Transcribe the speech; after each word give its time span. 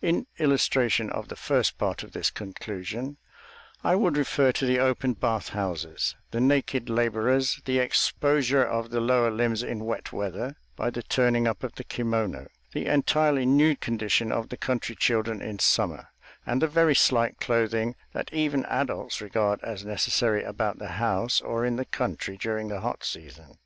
In 0.00 0.26
illustration 0.38 1.10
of 1.10 1.28
the 1.28 1.36
first 1.36 1.76
part 1.76 2.02
of 2.02 2.12
this 2.12 2.30
conclusion, 2.30 3.18
I 3.84 3.94
would 3.94 4.16
refer 4.16 4.50
to 4.52 4.64
the 4.64 4.78
open 4.78 5.12
bath 5.12 5.50
houses, 5.50 6.16
the 6.30 6.40
naked 6.40 6.88
laborers, 6.88 7.60
the 7.66 7.78
exposure 7.78 8.64
of 8.64 8.88
the 8.88 9.00
lower 9.02 9.30
limbs 9.30 9.62
in 9.62 9.84
wet 9.84 10.14
weather 10.14 10.56
by 10.76 10.88
the 10.88 11.02
turning 11.02 11.46
up 11.46 11.62
of 11.62 11.74
the 11.74 11.84
kimono, 11.84 12.46
the 12.72 12.86
entirely 12.86 13.44
nude 13.44 13.80
condition 13.82 14.32
of 14.32 14.48
the 14.48 14.56
country 14.56 14.94
children 14.96 15.42
in 15.42 15.58
summer, 15.58 16.08
and 16.46 16.62
the 16.62 16.68
very 16.68 16.94
slight 16.94 17.36
clothing 17.38 17.96
that 18.14 18.32
even 18.32 18.64
adults 18.70 19.20
regard 19.20 19.60
as 19.62 19.84
necessary 19.84 20.42
about 20.42 20.78
the 20.78 20.92
house 20.96 21.42
or 21.42 21.66
in 21.66 21.76
the 21.76 21.84
country 21.84 22.38
during 22.38 22.68
the 22.68 22.80
hot 22.80 23.04
season. 23.04 23.58